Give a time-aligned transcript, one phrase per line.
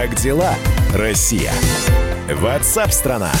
[0.00, 0.54] Как дела,
[0.94, 1.52] Россия?
[2.32, 3.32] Ватсап-страна!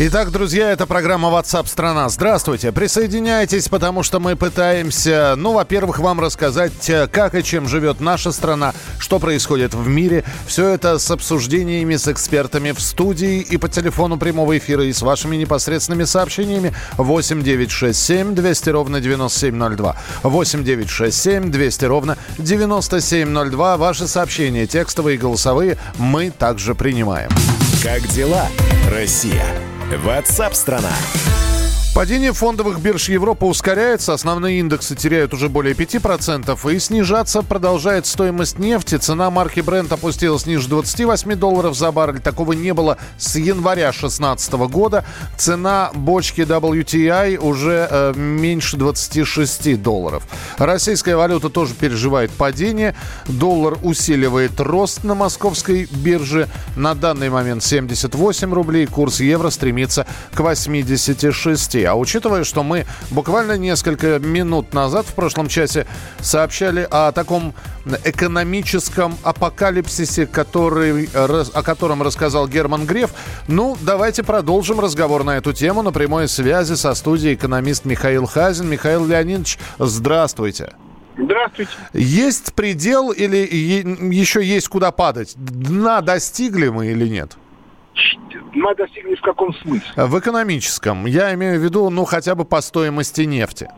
[0.00, 2.08] Итак, друзья, это программа WhatsApp страна.
[2.08, 2.70] Здравствуйте.
[2.70, 8.74] Присоединяйтесь, потому что мы пытаемся, ну, во-первых, вам рассказать, как и чем живет наша страна,
[9.08, 10.22] что происходит в мире.
[10.46, 15.00] Все это с обсуждениями с экспертами в студии и по телефону прямого эфира и с
[15.00, 19.96] вашими непосредственными сообщениями 8 967 200 ровно 9702.
[20.24, 23.76] 8 967 200 ровно 9702.
[23.78, 27.30] Ваши сообщения, текстовые и голосовые, мы также принимаем.
[27.82, 28.48] Как дела,
[28.90, 29.46] Россия?
[30.04, 30.92] Ватсап-страна!
[31.94, 38.60] Падение фондовых бирж Европы ускоряется, основные индексы теряют уже более 5%, и снижаться продолжает стоимость
[38.60, 38.96] нефти.
[38.98, 42.20] Цена марки Brent опустилась ниже 28 долларов за баррель.
[42.20, 45.04] Такого не было с января 2016 года.
[45.36, 50.22] Цена бочки WTI уже э, меньше 26 долларов.
[50.58, 52.94] Российская валюта тоже переживает падение.
[53.26, 56.48] Доллар усиливает рост на московской бирже.
[56.76, 58.86] На данный момент 78 рублей.
[58.86, 61.77] Курс евро стремится к 86.
[61.84, 65.86] А учитывая, что мы буквально несколько минут назад в прошлом часе
[66.20, 67.54] сообщали о таком
[68.04, 73.10] экономическом апокалипсисе, который, о котором рассказал Герман Греф,
[73.46, 78.68] ну, давайте продолжим разговор на эту тему на прямой связи со студией экономист Михаил Хазин.
[78.68, 80.74] Михаил Леонидович, здравствуйте.
[81.16, 81.72] Здравствуйте.
[81.92, 85.32] Есть предел или еще есть куда падать?
[85.36, 87.36] Дна достигли мы или нет?
[88.52, 89.90] Мы достигли в каком смысле?
[89.96, 91.06] В экономическом.
[91.06, 93.68] Я имею в виду, ну, хотя бы по стоимости нефти.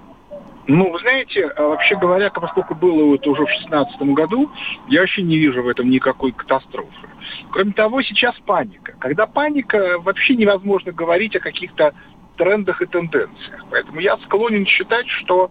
[0.66, 4.50] Ну, вы знаете, а вообще говоря, поскольку было вот уже в 2016 году,
[4.88, 7.08] я вообще не вижу в этом никакой катастрофы.
[7.50, 8.94] Кроме того, сейчас паника.
[9.00, 11.92] Когда паника, вообще невозможно говорить о каких-то
[12.36, 13.64] трендах и тенденциях.
[13.70, 15.50] Поэтому я склонен считать, что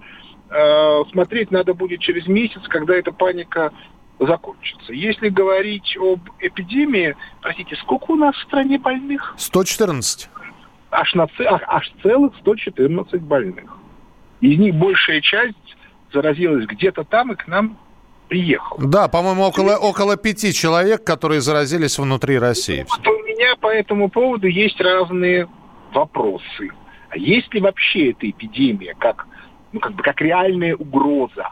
[0.49, 3.71] э, смотреть надо будет через месяц, когда эта паника
[4.19, 4.93] закончится.
[4.93, 9.33] Если говорить об эпидемии, простите, сколько у нас в стране больных?
[9.37, 10.29] 114.
[10.91, 13.77] Аж, на, аж целых 114 больных.
[14.41, 15.55] Из них большая часть
[16.11, 17.77] заразилась где-то там и к нам
[18.27, 18.79] приехала.
[18.81, 22.85] Да, по-моему, около, около пяти человек, которые заразились внутри России.
[22.89, 25.47] Вот у меня по этому поводу есть разные
[25.93, 26.71] вопросы.
[27.09, 29.27] А есть ли вообще эта эпидемия как,
[29.71, 31.49] ну, как бы как реальная угроза?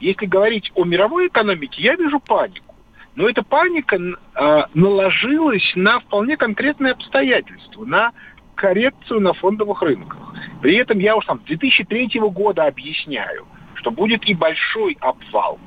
[0.00, 2.74] Если говорить о мировой экономике, я вижу панику.
[3.14, 8.12] Но эта паника э, наложилась на вполне конкретные обстоятельства, на
[8.56, 10.18] коррекцию на фондовых рынках.
[10.60, 15.58] При этом я уж там с 2003 года объясняю, что будет и большой обвал.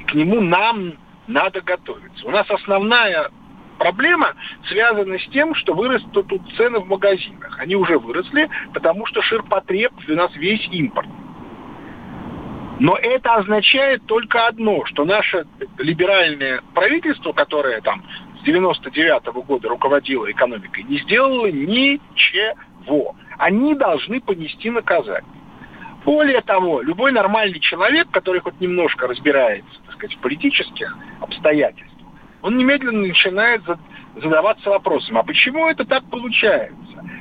[0.00, 0.94] И к нему нам
[1.26, 2.26] надо готовиться.
[2.26, 3.30] У нас основная
[3.78, 4.34] проблема
[4.68, 7.58] связана с тем, что вырастут тут цены в магазинах.
[7.58, 11.08] Они уже выросли, потому что ширпотреб у нас весь импорт.
[12.80, 15.46] Но это означает только одно, что наше
[15.78, 18.04] либеральное правительство, которое там
[18.40, 23.16] с 99 -го года руководило экономикой, не сделало ничего.
[23.38, 25.32] Они должны понести наказание.
[26.04, 32.08] Более того, любой нормальный человек, который хоть немножко разбирается, так сказать, в политических обстоятельствах,
[32.42, 33.62] он немедленно начинает
[34.14, 36.76] задаваться вопросом, а почему это так получается?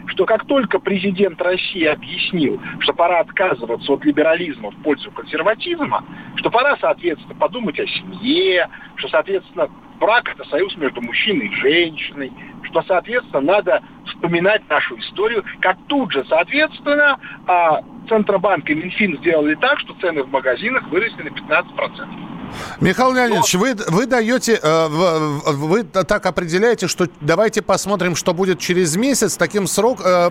[0.07, 6.03] Что как только президент России объяснил, что пора отказываться от либерализма в пользу консерватизма,
[6.35, 9.69] что пора, соответственно, подумать о семье, что, соответственно,
[9.99, 12.31] брак– это союз между мужчиной и женщиной,
[12.63, 19.55] что, соответственно, надо вспоминать нашу историю, как тут же, соответственно, а, Центробанк и Минфин сделали
[19.55, 22.36] так, что цены в магазинах выросли на 15%.
[22.81, 28.95] Михаил Леонидович, вы, вы даете, э, вы так определяете, что давайте посмотрим, что будет через
[28.95, 30.29] месяц, таким, срок, э,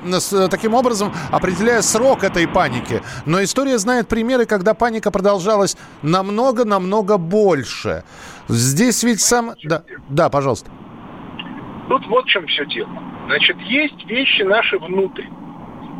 [0.50, 3.02] таким образом определяя срок этой паники.
[3.24, 8.04] Но история знает примеры, когда паника продолжалась намного-намного больше.
[8.48, 9.54] Здесь ведь сам...
[9.64, 10.70] Да, да, пожалуйста.
[11.88, 12.90] Тут вот в чем все дело.
[13.26, 15.45] Значит, есть вещи наши внутренние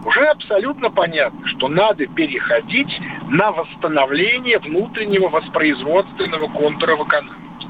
[0.07, 7.69] уже абсолютно понятно, что надо переходить на восстановление внутреннего воспроизводственного контура в экономике.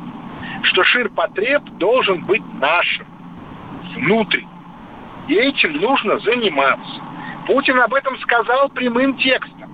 [0.64, 3.06] Что ширпотреб должен быть нашим,
[3.94, 4.50] внутренним.
[5.28, 7.00] И этим нужно заниматься.
[7.46, 9.72] Путин об этом сказал прямым текстом,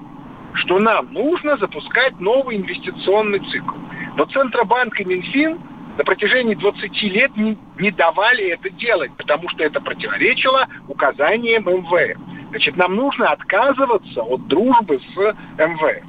[0.54, 3.74] что нам нужно запускать новый инвестиционный цикл.
[4.16, 5.58] Но Центробанк и Минфин
[5.98, 12.31] на протяжении 20 лет не, не давали это делать, потому что это противоречило указаниям МВФ.
[12.52, 16.04] Значит, нам нужно отказываться от дружбы с МВФ.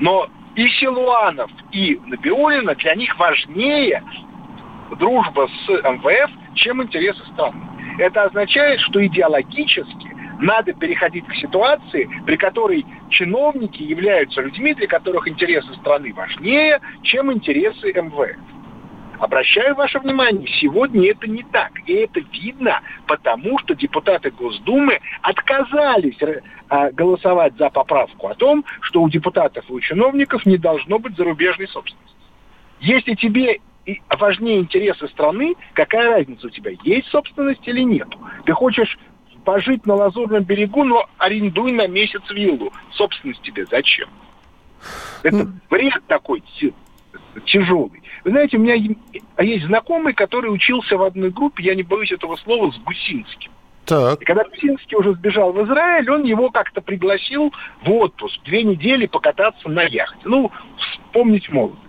[0.00, 4.02] Но и Силуанов, и Набиулина для них важнее
[4.98, 7.60] дружба с МВФ, чем интересы страны.
[7.98, 15.28] Это означает, что идеологически надо переходить к ситуации, при которой чиновники являются людьми, для которых
[15.28, 18.55] интересы страны важнее, чем интересы МВФ.
[19.18, 21.72] Обращаю ваше внимание, сегодня это не так.
[21.86, 26.18] И это видно, потому что депутаты Госдумы отказались
[26.68, 31.16] а, голосовать за поправку о том, что у депутатов и у чиновников не должно быть
[31.16, 32.16] зарубежной собственности.
[32.80, 33.60] Если тебе
[34.18, 38.08] важнее интересы страны, какая разница у тебя, есть собственность или нет?
[38.44, 38.98] Ты хочешь
[39.44, 42.72] пожить на Лазурном берегу, но арендуй на месяц виллу.
[42.92, 44.08] Собственность тебе зачем?
[45.22, 45.52] Это ну.
[45.70, 46.42] вред такой
[47.44, 48.02] тяжелый.
[48.24, 48.74] Вы знаете, у меня
[49.38, 53.52] есть знакомый, который учился в одной группе, я не боюсь этого слова, с Гусинским.
[53.84, 54.20] Так.
[54.20, 57.52] И когда Гусинский уже сбежал в Израиль, он его как-то пригласил
[57.82, 60.18] в отпуск, две недели покататься на яхте.
[60.24, 61.82] Ну, вспомнить молодость.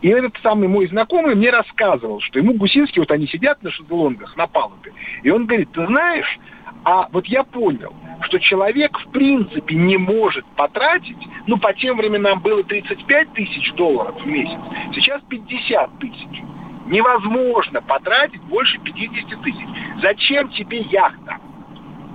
[0.00, 4.36] И этот самый мой знакомый мне рассказывал, что ему Гусинский, вот они сидят на шезлонгах,
[4.36, 4.92] на палубе,
[5.22, 6.38] и он говорит, ты знаешь,
[6.84, 7.94] а вот я понял,
[8.24, 11.16] что человек в принципе не может потратить,
[11.46, 14.58] ну по тем временам было 35 тысяч долларов в месяц,
[14.94, 16.42] сейчас 50 тысяч.
[16.86, 19.66] Невозможно потратить больше 50 тысяч.
[20.02, 21.38] Зачем тебе яхта?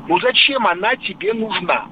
[0.07, 1.85] Ну зачем она тебе нужна?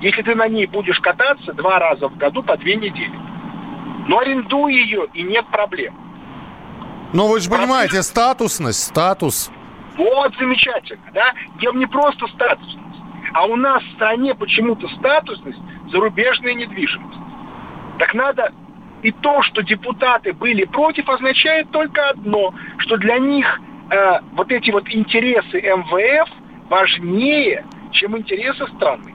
[0.00, 3.18] Если ты на ней будешь кататься два раза в году по две недели.
[4.06, 5.94] Но арендуй ее, и нет проблем.
[7.12, 7.68] Ну, вы же Проблем...
[7.68, 9.50] понимаете, статусность, статус.
[9.96, 11.32] Вот замечательно, да?
[11.56, 12.78] Где не просто статусность,
[13.38, 15.60] а у нас в стране почему-то статусность
[15.92, 17.20] зарубежная недвижимость.
[18.00, 18.52] Так надо
[19.02, 24.72] и то, что депутаты были против, означает только одно, что для них э, вот эти
[24.72, 26.28] вот интересы МВФ
[26.68, 29.14] важнее, чем интересы страны.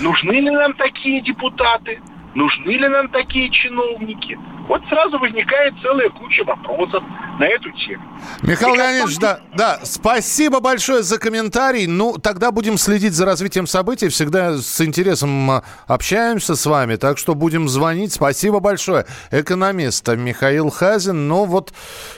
[0.00, 2.00] Нужны ли нам такие депутаты?
[2.34, 4.36] Нужны ли нам такие чиновники?
[4.68, 7.02] Вот сразу возникает целая куча вопросов
[7.38, 8.02] на эту тему.
[8.42, 11.86] Михаил И Леонидович, да, да, спасибо большое за комментарий.
[11.86, 14.08] Ну, тогда будем следить за развитием событий.
[14.08, 18.12] Всегда с интересом а, общаемся с вами, так что будем звонить.
[18.12, 19.06] Спасибо большое.
[19.30, 21.28] Экономист Михаил Хазин.
[21.28, 21.72] Ну вот,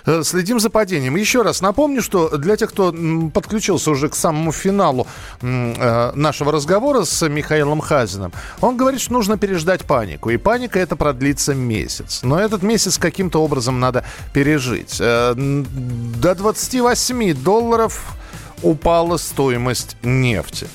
[0.07, 1.15] э, следим за падением.
[1.15, 2.93] Еще раз напомню, что для тех, кто
[3.33, 5.07] подключился уже к самому финалу
[5.41, 10.31] э, нашего разговора с Михаилом Хазиным, он говорит, что нужно переждать панику.
[10.31, 12.21] И паника это продлится месяц.
[12.23, 14.97] Но этот месяц каким-то образом надо пережить.
[15.01, 18.17] Э, до 28 долларов
[18.63, 20.67] упала стоимость нефти.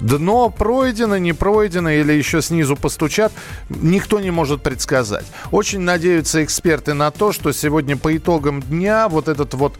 [0.00, 3.32] Дно пройдено, не пройдено или еще снизу постучат,
[3.68, 5.24] никто не может предсказать.
[5.52, 9.78] Очень надеются эксперты на то, что сегодня по итогам дня вот этот вот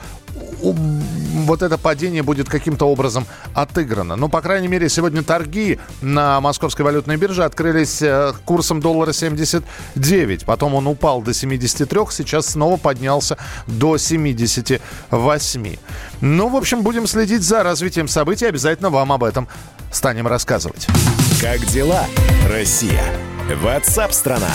[1.33, 4.17] вот это падение будет каким-то образом отыграно.
[4.17, 10.45] Ну, по крайней мере, сегодня торги на московской валютной бирже открылись э, курсом доллара 79.
[10.45, 15.77] Потом он упал до 73, сейчас снова поднялся до 78.
[16.21, 18.47] Ну, в общем, будем следить за развитием событий.
[18.47, 19.49] Обязательно вам об этом
[19.91, 20.87] станем рассказывать.
[21.41, 22.07] Как дела,
[22.49, 23.03] Россия?
[23.63, 24.51] Ватсап-страна!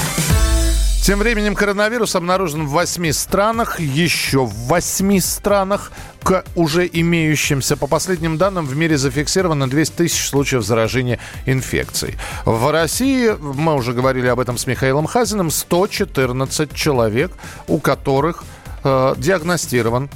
[1.07, 5.94] Тем временем коронавирус обнаружен в восьми странах, еще в восьми странах
[6.27, 7.77] к уже имеющимся.
[7.77, 12.18] По последним данным, в мире зафиксировано 200 тысяч случаев заражения инфекцией.
[12.44, 17.31] В России, мы уже говорили об этом с Михаилом Хазиным, 114 человек,
[17.69, 18.44] у которых
[18.83, 20.09] э, диагностирован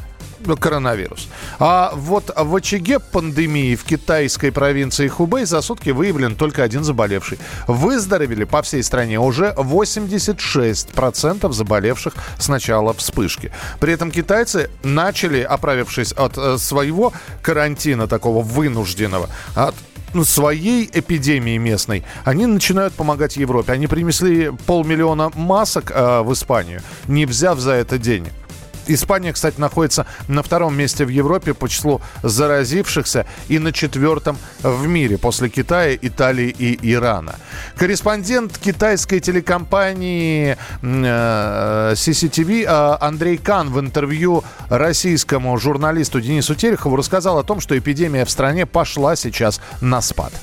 [0.59, 1.27] коронавирус.
[1.59, 7.39] А вот в очаге пандемии в китайской провинции Хубэй за сутки выявлен только один заболевший.
[7.67, 13.51] Выздоровели по всей стране уже 86% заболевших с начала вспышки.
[13.79, 19.75] При этом китайцы начали, оправившись от э, своего карантина такого вынужденного, от
[20.23, 23.73] своей эпидемии местной, они начинают помогать Европе.
[23.73, 28.31] Они принесли полмиллиона масок э, в Испанию, не взяв за это денег.
[28.87, 34.87] Испания, кстати, находится на втором месте в Европе по числу заразившихся и на четвертом в
[34.87, 37.35] мире после Китая, Италии и Ирана.
[37.75, 47.37] Корреспондент китайской телекомпании э, CCTV э, Андрей Кан в интервью российскому журналисту Денису Терехову рассказал
[47.39, 50.33] о том, что эпидемия в стране пошла сейчас на спад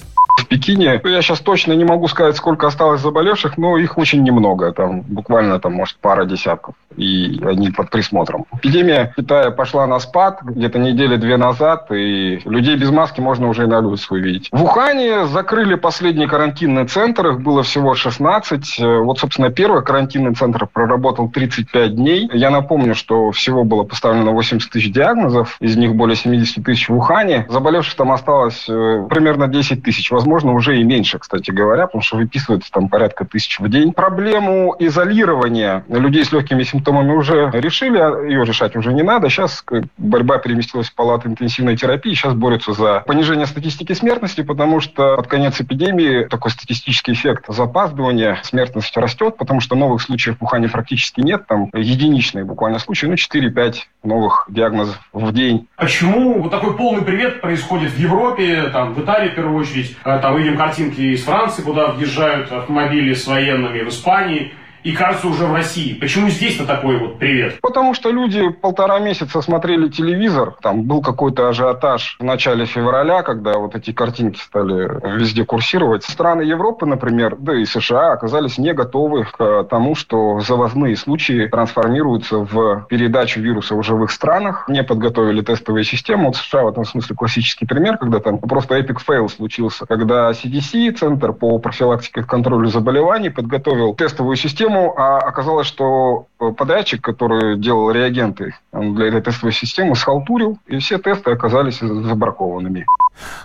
[0.49, 1.01] Пекине.
[1.05, 4.73] Я сейчас точно не могу сказать, сколько осталось заболевших, но их очень немного.
[4.73, 6.75] Там буквально, там, может, пара десятков.
[6.97, 8.47] И они под присмотром.
[8.55, 13.65] Эпидемия в Китае пошла на спад где-то недели-две назад, и людей без маски можно уже
[13.65, 14.49] и на улице увидеть.
[14.51, 18.79] В Ухане закрыли последний карантинный центр, их было всего 16.
[19.05, 22.29] Вот, собственно, первый карантинный центр проработал 35 дней.
[22.33, 26.97] Я напомню, что всего было поставлено 80 тысяч диагнозов, из них более 70 тысяч в
[26.97, 27.47] Ухане.
[27.49, 30.11] Заболевших там осталось э, примерно 10 тысяч.
[30.11, 33.93] Возможно, возможно, уже и меньше, кстати говоря, потому что выписывается там порядка тысяч в день.
[33.93, 39.29] Проблему изолирования людей с легкими симптомами уже решили, а ее решать уже не надо.
[39.29, 39.65] Сейчас
[39.97, 45.27] борьба переместилась в палаты интенсивной терапии, сейчас борются за понижение статистики смертности, потому что под
[45.27, 51.47] конец эпидемии такой статистический эффект запаздывания, смертность растет, потому что новых случаев бухания практически нет,
[51.49, 55.67] там единичные буквально случаи, ну 4-5 новых диагнозов в день.
[55.77, 60.19] Почему вот такой полный привет происходит в Европе, там, в Италии в первую очередь, э,
[60.29, 64.53] там видим картинки из Франции, куда въезжают автомобили с военными, в Испании,
[64.85, 65.95] и кажется уже в России.
[65.95, 67.61] Почему здесь-то такой вот привет?
[67.61, 73.59] Потому что люди полтора месяца смотрели телевизор, там был какой-то ажиотаж в начале февраля, когда
[73.59, 76.05] вот эти картинки стали везде курсировать.
[76.05, 82.39] Страны Европы, например, да и США оказались не готовы к тому, что завозные случаи трансформируются
[82.39, 86.27] в передачу вируса уже в их странах, не подготовили тестовые системы.
[86.27, 90.93] Вот США в этом смысле классический пример, когда там просто epic fail случился, когда CDC,
[90.93, 97.03] Центр по профилактике и контролю заболеваний, подготовил тестовую систему, систему, а оказалось, что э, подрядчик,
[97.03, 102.87] который делал реагенты для этой тестовой системы, схалтурил, и все тесты оказались забракованными.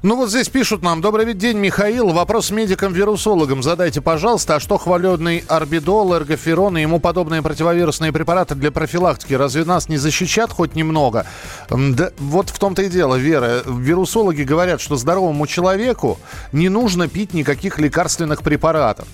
[0.03, 1.01] Ну вот здесь пишут нам.
[1.01, 2.09] Добрый день, Михаил.
[2.09, 4.55] Вопрос медикам-вирусологам задайте, пожалуйста.
[4.55, 9.97] А что хваленный орбидол, эргоферон и ему подобные противовирусные препараты для профилактики разве нас не
[9.97, 11.25] защищат хоть немного?
[11.69, 13.63] Да, вот в том-то и дело, Вера.
[13.65, 16.19] Вирусологи говорят, что здоровому человеку
[16.51, 19.07] не нужно пить никаких лекарственных препаратов.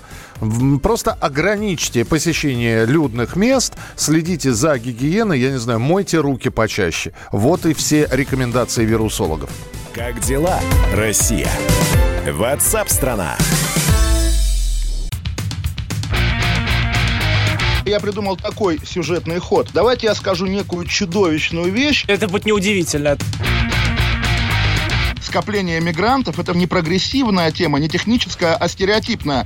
[0.82, 7.12] Просто ограничьте посещение людных мест, следите за гигиеной, я не знаю, мойте руки почаще.
[7.32, 9.50] Вот и все рекомендации вирусологов.
[9.94, 10.60] Как дела,
[10.94, 11.50] Россия?
[12.26, 13.38] Ватсап-страна!
[17.86, 19.70] Я придумал такой сюжетный ход.
[19.74, 22.06] Давайте я скажу некую чудовищную вещь.
[22.08, 23.18] Это будет неудивительно
[25.30, 29.46] скопление мигрантов– это не прогрессивная тема, не техническая, а стереотипная.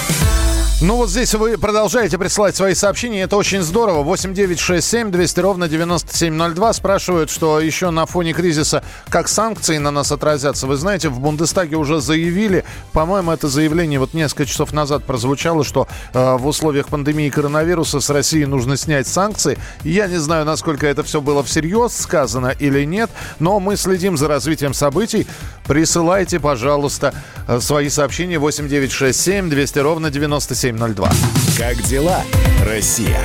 [0.83, 4.01] Ну вот здесь вы продолжаете присылать свои сообщения, это очень здорово.
[4.01, 10.65] 8967 200 ровно 9702 спрашивают, что еще на фоне кризиса, как санкции на нас отразятся.
[10.65, 15.87] Вы знаете, в Бундестаге уже заявили, по-моему, это заявление вот несколько часов назад прозвучало, что
[16.15, 19.59] э, в условиях пандемии коронавируса с России нужно снять санкции.
[19.83, 24.27] Я не знаю, насколько это все было всерьез сказано или нет, но мы следим за
[24.27, 25.27] развитием событий.
[25.67, 27.13] Присылайте, пожалуйста,
[27.47, 31.09] э, свои сообщения 8967 200 ровно 97 9702.
[31.57, 32.23] Как дела,
[32.65, 33.19] Россия?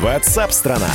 [0.00, 0.90] Ватсап-страна!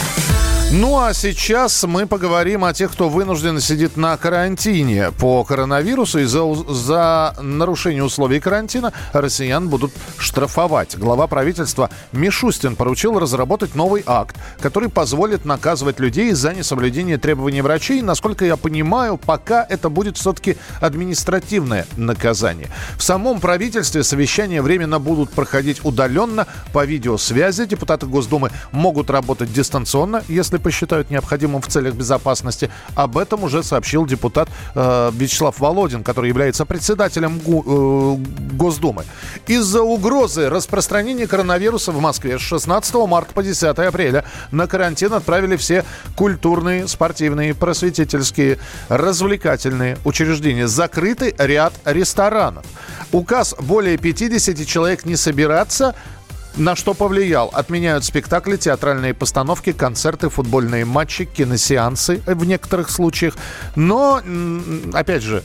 [0.71, 6.19] Ну а сейчас мы поговорим о тех, кто вынужден сидит на карантине по коронавирусу.
[6.19, 10.95] И за, за нарушение условий карантина россиян будут штрафовать.
[10.95, 18.03] Глава правительства Мишустин поручил разработать новый акт, который позволит наказывать людей за несоблюдение требований врачей.
[18.03, 22.67] Насколько я понимаю, пока это будет все-таки административное наказание.
[22.95, 27.65] В самом правительстве совещания временно будут проходить удаленно по видеосвязи.
[27.65, 32.69] Депутаты Госдумы могут работать дистанционно, если посчитают необходимым в целях безопасности.
[32.95, 39.05] Об этом уже сообщил депутат э, Вячеслав Володин, который является председателем ГУ, э, Госдумы.
[39.47, 45.55] Из-за угрозы распространения коронавируса в Москве с 16 марта по 10 апреля на карантин отправили
[45.55, 45.85] все
[46.15, 50.67] культурные, спортивные, просветительские, развлекательные учреждения.
[50.67, 52.65] Закрыты ряд ресторанов.
[53.11, 55.95] Указ более 50 человек не собираться
[56.59, 57.49] на что повлиял?
[57.53, 63.35] Отменяют спектакли, театральные постановки, концерты, футбольные матчи, киносеансы в некоторых случаях.
[63.75, 64.21] Но,
[64.93, 65.43] опять же,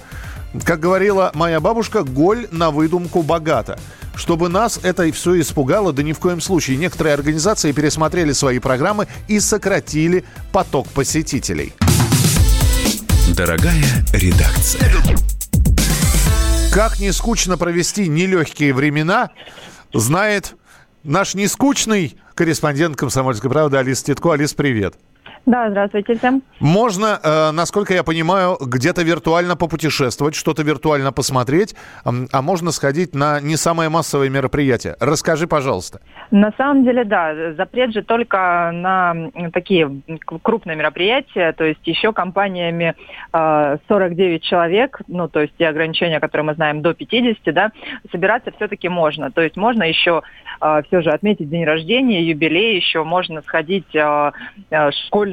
[0.65, 3.79] как говорила моя бабушка, голь на выдумку богата.
[4.15, 6.77] Чтобы нас это и все испугало, да ни в коем случае.
[6.77, 11.73] Некоторые организации пересмотрели свои программы и сократили поток посетителей.
[13.37, 14.93] Дорогая редакция.
[16.73, 19.31] Как не скучно провести нелегкие времена,
[19.93, 20.57] знает
[21.05, 24.33] Наш нескучный корреспондент «Комсомольской правды» Алис Титко.
[24.33, 24.95] Алис, привет.
[25.47, 26.43] Да, здравствуйте всем.
[26.59, 31.75] Можно, э, насколько я понимаю, где-то виртуально попутешествовать, что-то виртуально посмотреть,
[32.05, 34.97] а можно сходить на не самое массовое мероприятие.
[35.01, 36.01] Расскажи, пожалуйста.
[36.31, 39.15] На самом деле, да, запрет же только на
[39.53, 40.01] такие
[40.43, 42.95] крупные мероприятия, то есть еще компаниями
[43.33, 47.71] э, 49 человек, ну, то есть те ограничения, которые мы знаем, до 50, да,
[48.11, 49.31] собираться все-таки можно.
[49.31, 50.23] То есть можно еще
[50.87, 54.31] все же отметить день рождения, юбилей, еще можно сходить э,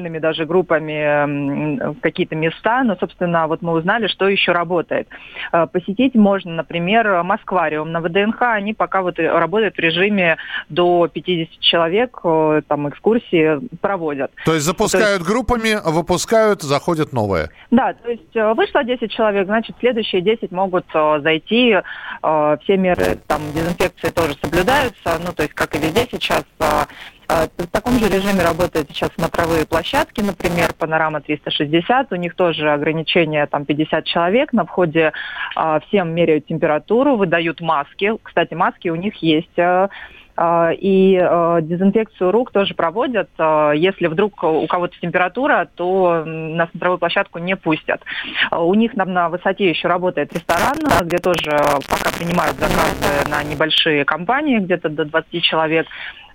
[0.02, 5.08] школьными даже группами какие-то места, но, собственно, вот мы узнали, что еще работает.
[5.52, 10.36] Э, Посетить можно, например, Москвариум на ВДНХ, они пока вот работают в режиме
[10.68, 14.32] до 50 человек, э, там экскурсии проводят.
[14.44, 17.48] То есть запускают группами, выпускают, заходят новые.
[17.70, 21.76] Да, то есть э, вышло 10 человек, значит, следующие 10 могут зайти,
[22.20, 26.44] все меры там дезинфекции тоже соблюдаются, ну, то есть, как и везде сейчас,
[27.28, 33.46] в таком же режиме работают сейчас смотровые площадки, например, Панорама 360, у них тоже ограничение
[33.46, 35.12] там 50 человек, на входе
[35.56, 39.88] э, всем меряют температуру, выдают маски, кстати, маски у них есть, э,
[40.34, 43.28] а, и э, дезинфекцию рук тоже проводят.
[43.38, 48.00] Э, Если вдруг у кого-то температура, то на смотровую площадку не пустят.
[48.50, 53.28] Э, У них там на высоте еще работает ресторан, э, где тоже пока принимают заказы
[53.28, 55.86] на небольшие компании, где-то до 20 человек.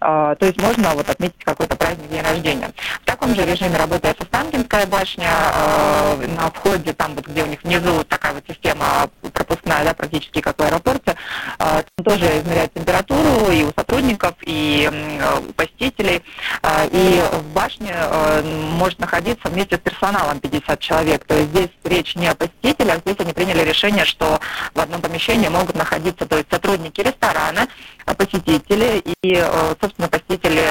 [0.01, 2.71] Э, То есть можно вот отметить какой-то праздник день рождения.
[3.01, 5.29] В таком же режиме работает Останкинская башня.
[5.53, 9.93] э, На входе, там вот где у них внизу вот такая вот система пропускная, да,
[9.93, 11.15] практически как в аэропорте,
[11.59, 16.23] э, там тоже измеряют температуру и у сотрудников, и э, у посетителей.
[16.63, 18.41] Э, И в башне э,
[18.77, 21.25] может находиться вместе с персоналом 50 человек.
[21.25, 24.39] То есть здесь речь не о посетителях, здесь они приняли решение, что
[24.73, 27.67] в одном помещении могут находиться то есть сотрудники ресторана,
[28.13, 30.63] посетители и, э, собственно, посетители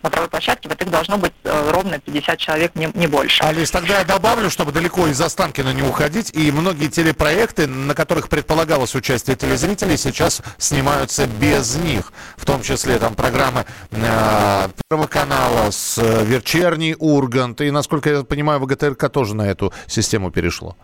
[0.00, 0.66] смотровой площадки.
[0.68, 3.42] Вот их должно быть э, ровно 50 человек, не, не больше.
[3.42, 6.30] Алис, тогда я добавлю, чтобы далеко из Останкина не уходить.
[6.34, 12.12] И многие телепроекты, на которых предполагалось участие телезрителей, сейчас снимаются без них.
[12.36, 17.60] В том числе там программы э, Первого канала с э, «Вечерний Ургант».
[17.60, 20.76] И, насколько я понимаю, ВГТРК тоже на эту систему перешло.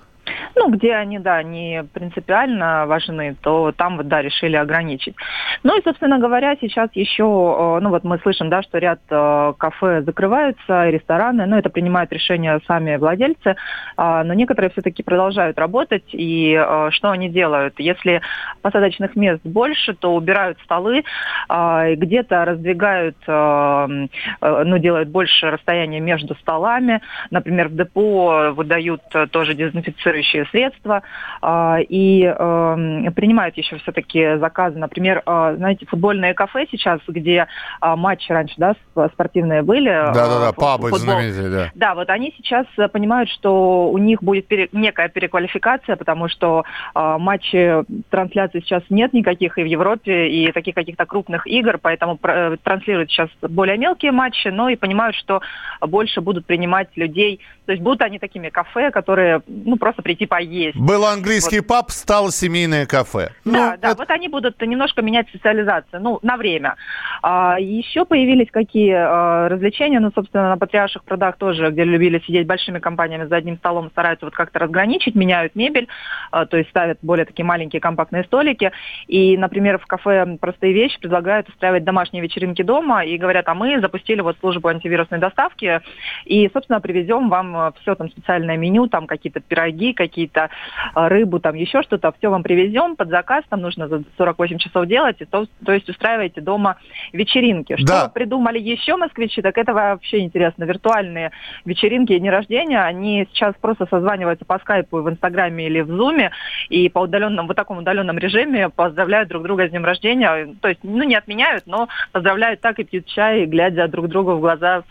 [0.58, 5.14] Ну, где они, да, не принципиально важны, то там вот, да, решили ограничить.
[5.62, 9.52] Ну и, собственно говоря, сейчас еще, э, ну вот мы слышим, да, что ряд э,
[9.58, 13.56] кафе закрываются, рестораны, ну это принимают решение сами владельцы,
[13.98, 17.74] а, но некоторые все-таки продолжают работать, и э, что они делают?
[17.78, 18.22] Если
[18.62, 21.04] посадочных мест больше, то убирают столы,
[21.50, 30.45] а, где-то раздвигают, ну, делают больше расстояния между столами, например, в депо выдают тоже дезинфицирующие
[30.50, 31.02] средства
[31.42, 34.78] а, и э, принимают еще все-таки заказы.
[34.78, 37.46] Например, э, знаете, футбольные кафе сейчас, где
[37.80, 38.74] а, матчи раньше, да,
[39.12, 39.90] спортивные были.
[39.90, 41.70] Да-да-да, пабы знаменитые, да.
[41.74, 46.64] Да, вот они сейчас э, понимают, что у них будет пере- некая переквалификация, потому что
[46.94, 52.56] матчи трансляций сейчас нет никаких и в Европе, и таких каких-то крупных игр, поэтому э,
[52.62, 55.40] транслируют сейчас более мелкие матчи, но и понимают, что
[55.80, 57.40] больше будут принимать людей.
[57.66, 60.76] То есть будут они такими кафе, которые, ну, просто прийти поесть.
[60.76, 63.30] Был английский паб, стало семейное кафе.
[63.44, 66.76] Да, Ну, да, вот они будут немножко менять специализацию, ну, на время.
[67.22, 72.46] А, еще появились какие а, развлечения, ну, собственно, на Патриарших прудах тоже, где любили сидеть
[72.46, 75.88] большими компаниями за одним столом, стараются вот как-то разграничить, меняют мебель,
[76.30, 78.72] а, то есть ставят более такие маленькие компактные столики.
[79.06, 83.80] И, например, в кафе «Простые вещи» предлагают устраивать домашние вечеринки дома и говорят, а мы
[83.80, 85.80] запустили вот службу антивирусной доставки
[86.26, 89.94] и, собственно, привезем вам все там специальное меню, там какие-то пироги,
[90.26, 90.50] какие-то
[90.94, 94.86] а, рыбу, там еще что-то, все вам привезем под заказ, там нужно за 48 часов
[94.86, 96.76] делать, и то, то есть устраиваете дома
[97.12, 97.76] вечеринки.
[97.76, 98.08] Что Да.
[98.08, 100.64] придумали еще москвичи, так это вообще интересно.
[100.64, 101.32] Виртуальные
[101.64, 106.30] вечеринки и дни рождения, они сейчас просто созваниваются по скайпу в Инстаграме или в Зуме,
[106.68, 110.54] и по удаленном, вот таком удаленном режиме поздравляют друг друга с днем рождения.
[110.60, 114.40] То есть, ну, не отменяют, но поздравляют так и пьют чай, глядя друг другу в
[114.40, 114.82] глаза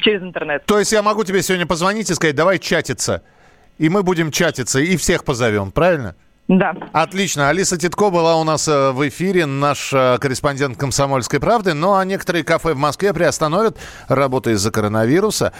[0.00, 0.64] через интернет.
[0.64, 3.22] То есть я могу тебе сегодня позвонить и сказать, давай чатиться.
[3.78, 6.14] И мы будем чатиться, и всех позовем, правильно?
[6.46, 6.74] Да.
[6.92, 7.48] Отлично.
[7.48, 11.72] Алиса Титко была у нас э, в эфире, наш э, корреспондент «Комсомольской правды».
[11.72, 13.78] Ну, а некоторые кафе в Москве приостановят
[14.08, 15.54] работу из-за коронавируса.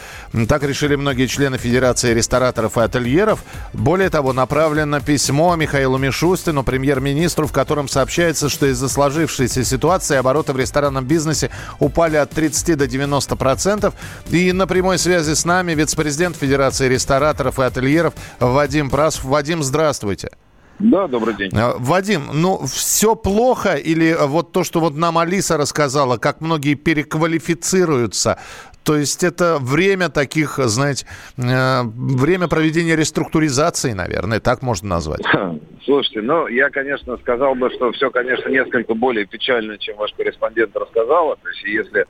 [0.47, 3.43] Так решили многие члены Федерации рестораторов и ательеров.
[3.73, 10.53] Более того, направлено письмо Михаилу Мишустину, премьер-министру, в котором сообщается, что из-за сложившейся ситуации обороты
[10.53, 13.95] в ресторанном бизнесе упали от 30 до 90 процентов.
[14.29, 19.23] И на прямой связи с нами вице-президент Федерации рестораторов и ательеров Вадим Прасов.
[19.23, 20.29] Вадим, здравствуйте.
[20.79, 21.51] Да, добрый день.
[21.53, 26.75] Э, Вадим, ну все плохо или вот то, что вот нам Алиса рассказала, как многие
[26.75, 28.39] переквалифицируются,
[28.83, 31.07] то есть это время таких, знаете,
[31.37, 35.21] э, время проведения реструктуризации, наверное, так можно назвать.
[35.85, 40.75] Слушайте, ну, я, конечно, сказал бы, что все, конечно, несколько более печально, чем ваш корреспондент
[40.75, 41.35] рассказала.
[41.37, 42.05] То есть, если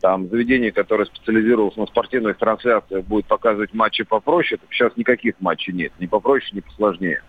[0.00, 5.72] там заведение, которое специализировалось на спортивных трансляциях, будет показывать матчи попроще, то сейчас никаких матчей
[5.72, 5.92] нет.
[5.98, 7.22] Ни попроще, ни посложнее.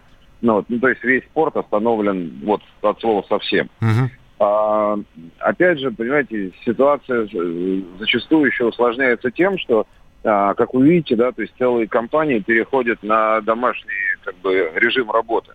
[0.43, 3.69] Ну, вот, ну, то есть весь спорт остановлен вот от слова совсем.
[3.79, 4.11] Мгм.
[4.39, 4.97] А,
[5.39, 7.29] опять же, понимаете, ситуация
[7.97, 9.87] зачастую еще усложняется тем, что,
[10.25, 13.89] а, как вы видите, да, то есть целые компании переходят на домашний
[14.25, 15.53] как бы, режим работы.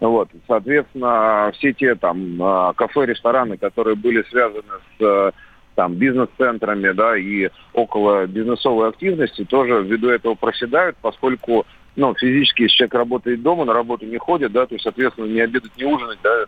[0.00, 4.62] Вот, соответственно, все те там а, кафе, рестораны, которые были связаны
[4.98, 5.30] с э,
[5.76, 12.76] там бизнес-центрами, да, и около бизнесовой активности, тоже ввиду этого проседают, поскольку, ну, физически, если
[12.76, 16.18] человек работает дома, на работу не ходит, да, то есть, соответственно, не обедать, не ужинать,
[16.24, 16.46] да,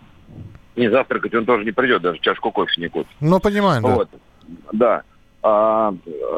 [0.75, 3.09] не завтракать он тоже не придет, даже чашку кофе не купит.
[3.21, 3.89] Ну, понимаю, да.
[3.89, 4.09] Вот,
[4.73, 5.03] да.
[5.43, 5.95] А,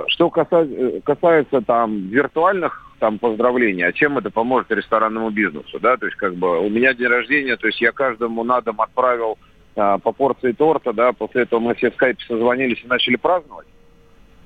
[0.09, 6.07] что каса- касается там виртуальных там поздравлений, а чем это поможет ресторанному бизнесу, да, то
[6.07, 9.39] есть как бы у меня день рождения, то есть я каждому на дом отправил
[9.77, 13.67] а, по порции торта, да, после этого мы все в скайпе созвонились и начали праздновать.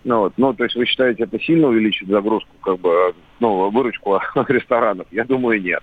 [0.04, 4.20] Ну, вот, ну, то есть вы считаете, это сильно увеличит загрузку, как бы, ну, выручку
[4.48, 5.06] ресторанов?
[5.10, 5.82] Я думаю, нет.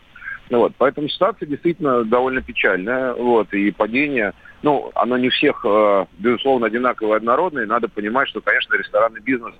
[0.52, 6.06] Ну, вот, поэтому ситуация действительно довольно печальная, вот, и падение, ну, оно не всех, э,
[6.20, 9.56] безусловно, одинаково и однородное, надо понимать, что, конечно, ресторанный бизнес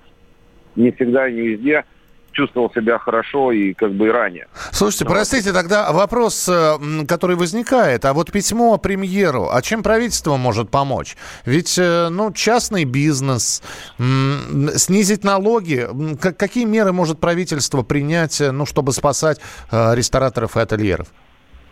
[0.76, 1.84] не всегда и не везде
[2.32, 4.48] чувствовал себя хорошо и как бы и ранее.
[4.72, 8.04] Слушайте, простите, тогда вопрос, э, который возникает.
[8.04, 11.16] А вот письмо премьеру, а чем правительство может помочь?
[11.44, 13.62] Ведь, э, ну, частный бизнес,
[13.98, 15.86] снизить налоги.
[16.20, 19.40] Какие меры может правительство принять, э, ну, чтобы спасать
[19.70, 21.08] рестораторов и ательеров?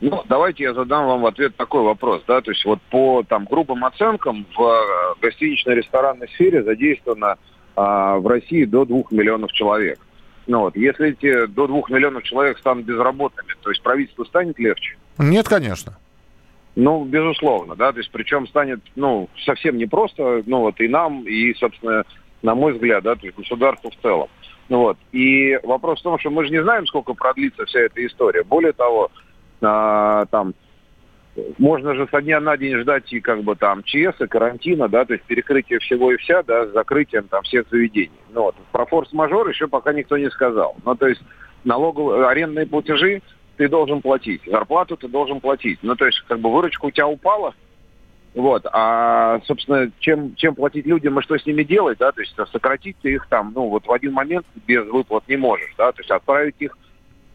[0.01, 3.44] Ну, давайте я задам вам в ответ такой вопрос, да, то есть вот по там
[3.44, 7.37] грубым оценкам в гостинично-ресторанной сфере задействовано
[7.77, 9.99] а, в России до двух миллионов человек.
[10.51, 14.97] Ну вот, если эти до двух миллионов человек станут безработными, то есть правительству станет легче?
[15.17, 15.97] Нет, конечно.
[16.75, 21.55] Ну, безусловно, да, то есть причем станет, ну, совсем непросто, ну, вот и нам, и,
[21.55, 22.03] собственно,
[22.43, 24.27] на мой взгляд, да, то есть государству в целом.
[24.69, 28.05] Ну вот, и вопрос в том, что мы же не знаем, сколько продлится вся эта
[28.05, 28.43] история.
[28.43, 29.13] Более того,
[29.61, 30.55] а, там,
[31.59, 35.05] можно же со дня на день ждать и как бы там ЧС, и карантина, да,
[35.05, 38.11] то есть перекрытие всего и вся, да, с закрытием там всех заведений.
[38.31, 40.77] Ну вот, про форс-мажор еще пока никто не сказал.
[40.85, 41.23] Ну, то есть
[41.64, 43.23] налоговые, арендные платежи
[43.57, 45.79] ты должен платить, зарплату ты должен платить.
[45.83, 47.55] Ну, то есть, как бы выручка у тебя упала,
[48.35, 52.35] вот, а, собственно, чем, чем платить людям и что с ними делать, да, то есть
[52.53, 56.01] сократить ты их там, ну, вот в один момент без выплат не можешь, да, то
[56.01, 56.77] есть отправить их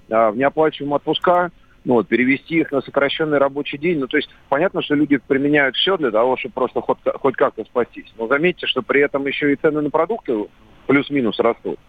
[0.09, 1.51] а, в неоплачиваемые отпуска,
[1.85, 3.99] ну, вот, перевести их на сокращенный рабочий день.
[3.99, 7.63] Ну, то есть понятно, что люди применяют все для того, чтобы просто хоть, хоть как-то
[7.63, 8.11] спастись.
[8.17, 10.47] Но заметьте, что при этом еще и цены на продукты
[10.87, 11.79] плюс-минус растут.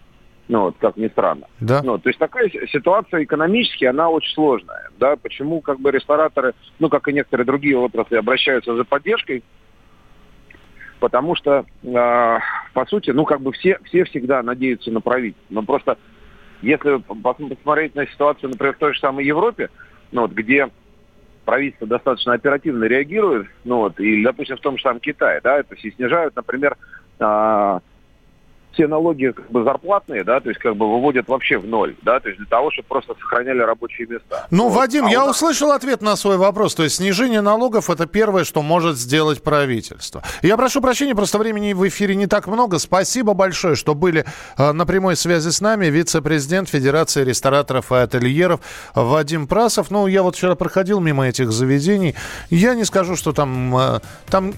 [0.48, 1.46] Ну, вот, как ни странно.
[1.58, 1.80] Да.
[1.82, 4.90] Ну, то есть такая ситуация экономически, она очень сложная.
[4.98, 5.16] Да?
[5.16, 9.42] Почему как бы рестораторы, ну, как и некоторые другие отрасли, обращаются за поддержкой?
[11.00, 12.38] Потому что, э,
[12.74, 15.54] по сути, ну, как бы все, все всегда надеются на правительство.
[15.54, 15.98] Но просто
[16.62, 19.70] если пос- посмотреть на ситуацию, например, в той же самой Европе,
[20.12, 20.68] ну, вот, где
[21.44, 25.74] правительство достаточно оперативно реагирует, ну вот, и, допустим, в том же самом Китае, да, то
[25.74, 26.76] есть и снижают, например,
[27.20, 27.80] а,
[28.76, 32.20] все налоги как бы зарплатные, да, то есть как бы выводят вообще в ноль, да,
[32.20, 34.46] то есть для того, чтобы просто сохраняли рабочие места.
[34.50, 34.76] Ну, Вот.
[34.76, 36.74] Вадим, А я нас- услышал ответ на свой вопрос.
[36.74, 40.22] То есть снижение налогов– это первое, что может сделать правительство.
[40.42, 42.78] Я прошу прощения, просто времени в эфире не так много.
[42.78, 44.26] Спасибо большое, что были
[44.58, 45.86] э, на прямой связи с нами.
[45.86, 48.60] Вице-президент Федерации рестораторов и ательеров
[48.94, 49.90] Вадим Прасов.
[49.90, 52.14] Ну, я вот вчера проходил мимо этих заведений.
[52.50, 53.74] Я не скажу, что там...
[53.76, 54.52] э, там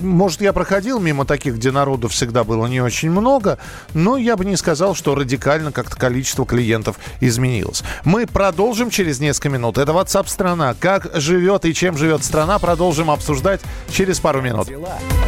[0.00, 3.58] может, я проходил мимо таких, где народу всегда было не очень много,
[3.94, 7.82] но я бы не сказал, что радикально как-то количество клиентов изменилось.
[8.04, 9.78] Мы продолжим через несколько минут.
[9.78, 10.74] Это WhatsApp страна.
[10.78, 14.68] Как живет и чем живет страна, продолжим обсуждать через пару минут.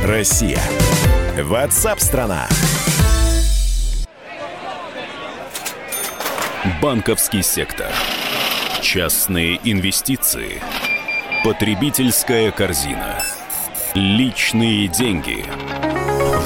[0.05, 0.61] Россия.
[1.37, 2.49] WhatsApp страна.
[6.81, 7.87] Банковский сектор.
[8.83, 10.61] Частные инвестиции.
[11.44, 13.22] Потребительская корзина.
[13.94, 15.44] Личные деньги.